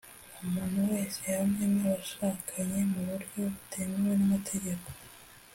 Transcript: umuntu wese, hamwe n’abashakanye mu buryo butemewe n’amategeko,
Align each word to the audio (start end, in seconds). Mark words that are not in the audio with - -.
umuntu 0.43 0.79
wese, 0.91 1.19
hamwe 1.37 1.63
n’abashakanye 1.73 2.79
mu 2.91 3.01
buryo 3.09 3.39
butemewe 3.53 4.13
n’amategeko, 4.17 4.87